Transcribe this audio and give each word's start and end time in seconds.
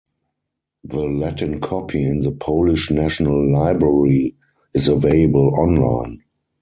The 0.83 0.97
Latin 1.03 1.59
copy 1.61 2.03
in 2.03 2.21
the 2.21 2.31
Polish 2.31 2.89
National 2.89 3.51
Library 3.53 4.35
is 4.73 4.87
available 4.87 5.53
online. 5.59 6.23